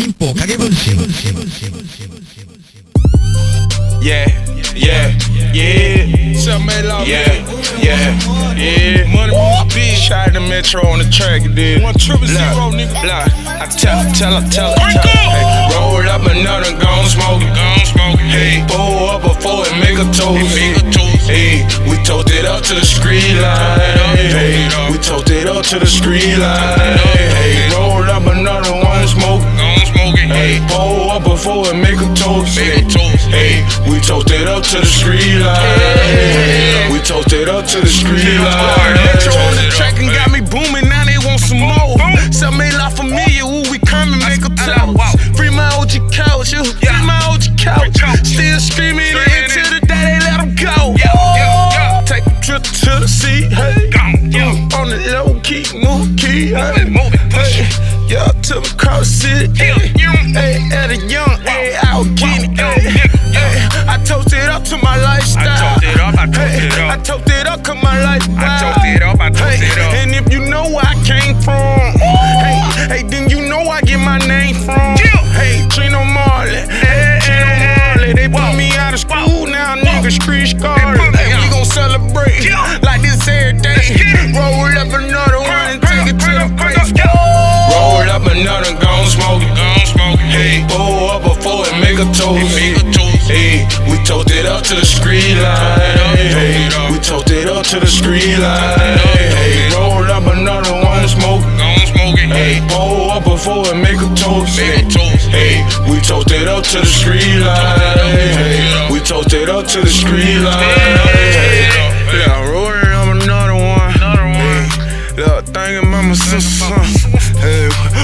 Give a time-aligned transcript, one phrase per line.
[0.00, 0.95] 民法影分身
[4.01, 4.25] Yeah,
[4.73, 5.11] yeah,
[5.53, 6.33] yeah.
[6.39, 7.33] Something like Yeah,
[7.77, 8.17] yeah,
[8.57, 9.05] yeah.
[9.13, 9.95] Money moves big.
[9.97, 11.83] Shot the metro on the track, you did.
[11.83, 13.03] One triple zero, Look, nigga.
[13.03, 15.05] look, I tell, tell, tell, tell, Break tell.
[15.05, 15.37] up.
[15.37, 17.53] Hey, roll up another gun smoke it.
[17.53, 18.25] Gun smoking.
[18.25, 20.49] Hey, pull up before it make a toast.
[20.55, 21.29] Make a toast.
[21.29, 23.79] Hey, we tote it up to the street line.
[24.17, 26.97] Hey, we tote it up to the street line.
[27.37, 28.59] Hey, roll up another
[31.41, 32.53] before it make a toast.
[32.53, 33.25] Make toast.
[33.33, 36.93] Hey, we tote it up to the street line.
[36.93, 38.93] We tote it up to the street line.
[38.93, 41.97] Metro on the track and got me booming, now they want some more.
[42.29, 43.30] Some made lot familiar, ooh,
[58.51, 59.53] yeah, to the cross city.
[60.33, 62.55] Hey, at a young age, I was getting.
[62.55, 66.10] Hey, I toasted up to my lifestyle.
[88.31, 89.51] Up another gun smoke it.
[89.59, 90.31] Gun smoking.
[90.31, 92.55] Hey, pull up before it make a toast.
[92.55, 93.27] Make a toast.
[93.27, 96.15] Hey, we tote it up to the street line.
[96.15, 98.97] Hey, we tote it up to the street line.
[99.19, 102.31] Hey, roll up another one smoking.
[102.31, 104.55] Hey, pull up before it make a toast.
[104.55, 105.27] Make a toast.
[105.27, 107.99] Hey, we tote it up to the street line.
[108.15, 110.55] Hey, we tote it up to the street line.
[112.15, 113.91] Yeah, rolling up another one.
[113.99, 114.63] Another one.
[115.19, 116.60] Hey, look, thinking about my sister.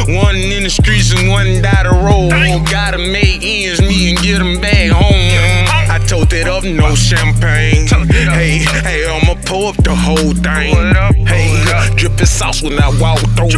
[0.07, 2.31] One in the streets and one down the road.
[2.71, 5.67] Gotta make ends meet and get them back home.
[5.91, 7.87] I told it up, no champagne.
[8.07, 11.27] Hey, hey, I'ma pour up the whole thing.
[11.27, 11.51] Hey,
[11.97, 13.51] dripping sauce when I walk through.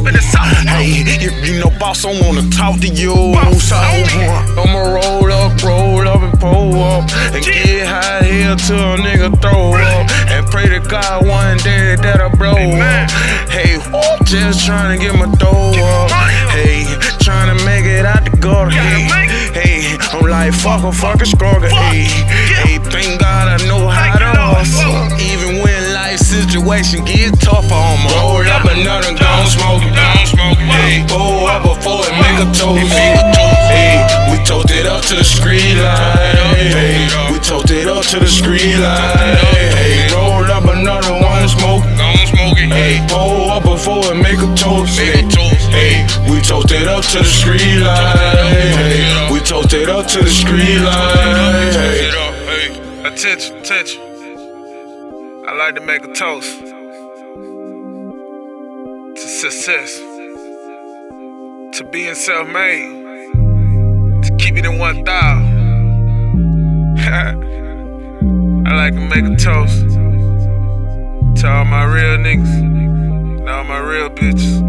[0.66, 3.14] Hey, if you know boss, I wanna talk to you.
[3.60, 8.98] So I'ma roll up, roll up and pull up and get high here till a
[8.98, 13.12] nigga throw up and pray to God one day that I blow up.
[13.54, 13.78] Hey,
[14.26, 16.29] just trying to get my dough up.
[16.60, 16.84] Hey,
[17.24, 18.72] trying to make it out the gutter.
[18.76, 19.08] Hey,
[19.56, 21.72] hey, I'm like fuck a fucking struggle.
[21.72, 22.04] Hey,
[22.68, 24.92] hey, thank God I know how to hustle.
[25.24, 29.96] Even when life situation get tougher, I'ma Roll up another gun smoke it.
[30.28, 30.68] Smoking.
[30.68, 32.92] Hey, pull up before it make a toast.
[32.92, 34.44] Hey, we
[34.76, 36.36] it up to the street line.
[36.60, 37.40] Hey, we
[37.72, 39.40] it up to the street line.
[39.80, 41.99] Hey, roll up another one smoke.
[42.60, 42.76] Smoking.
[42.76, 44.98] Hey, pull up before it make a toast.
[44.98, 45.70] Make a toast.
[45.70, 48.18] Hey, we tote it up to the street line.
[48.18, 51.74] Hey, we tote it up to the street line.
[51.74, 52.10] Hey.
[52.10, 52.68] Sit up, hey.
[53.08, 54.02] Attention, attention.
[55.48, 56.60] I like to make a toast
[59.16, 59.98] to success,
[61.78, 63.06] to being self made,
[64.24, 65.56] to keep it in one thou.
[68.70, 69.99] I like to make a toast
[71.40, 74.69] to all my real niggas and all my real bitches.